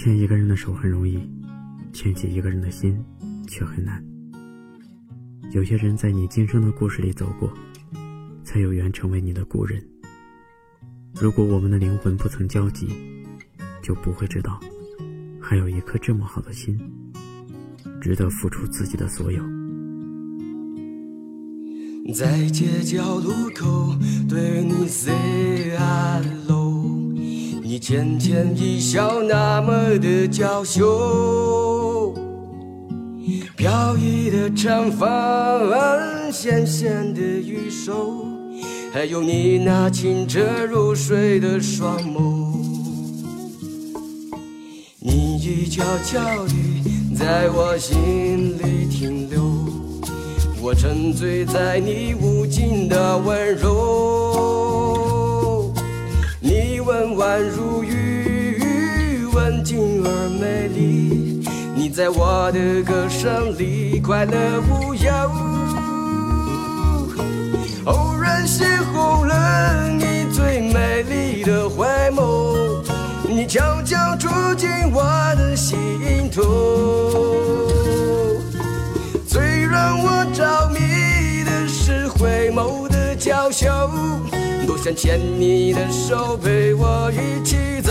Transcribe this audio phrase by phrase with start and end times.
[0.00, 1.18] 牵一个人的手很容易，
[1.92, 2.96] 牵起一个人的心
[3.48, 4.00] 却很难。
[5.50, 7.52] 有些人在你今生的故事里走过，
[8.44, 9.84] 才有缘成为你的故人。
[11.20, 12.86] 如果我们的灵魂不曾交集，
[13.82, 14.60] 就不会知道，
[15.40, 16.78] 还有一颗这么好的心，
[18.00, 19.42] 值得付出自己的所有。
[22.14, 23.97] 在街角路口
[27.88, 32.14] 浅浅一笑，那么的娇羞。
[33.56, 35.08] 飘逸的长发，
[36.30, 38.26] 纤纤的玉手，
[38.92, 40.38] 还有你那清澈
[40.70, 42.58] 如水的双眸。
[44.98, 49.40] 你已悄悄地在我心里停留，
[50.60, 54.17] 我沉醉在你无尽的温柔。
[61.78, 64.34] 你在我的歌声里快乐
[64.68, 65.12] 无忧，
[67.84, 72.82] 偶然邂逅了你最美丽的回眸，
[73.28, 74.26] 你悄悄住
[74.56, 75.04] 进我
[75.36, 75.78] 的心
[76.34, 76.42] 头。
[79.28, 83.68] 最让我着迷的是回眸的娇羞，
[84.66, 87.87] 多想牵你的手陪我一起走。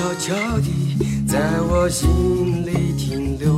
[0.00, 0.30] 悄。
[0.30, 3.52] 悄地在我心里停留，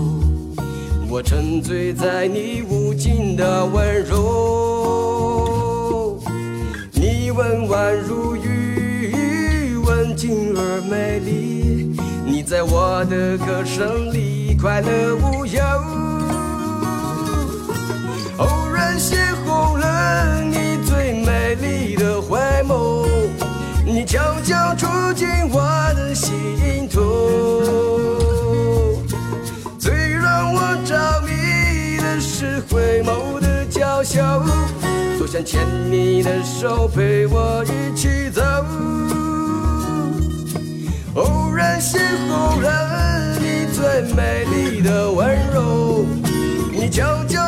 [1.09, 6.19] 我沉醉在你无尽的温柔。
[6.93, 11.95] 你温婉如玉，文静而美丽。
[12.25, 15.61] 你在我的歌声里快乐无忧。
[24.43, 25.63] 就住进我
[25.95, 27.01] 的心头。
[29.79, 34.21] 最让我着迷的是回眸的娇羞，
[35.19, 38.43] 多想牵你的手陪我一起走。
[41.15, 41.99] 偶然邂
[42.29, 46.05] 逅了你最美丽的温柔，
[46.73, 47.42] 你悄悄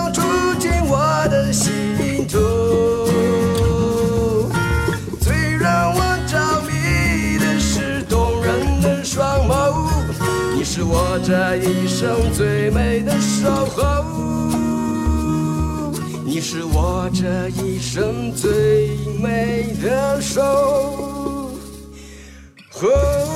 [10.76, 14.04] 是我这一生最美的守候，
[16.24, 18.88] 你是我这一生最
[19.22, 20.42] 美的守
[22.72, 23.33] 候。